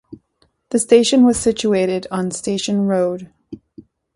[0.69, 3.31] The station was situated on Station Road.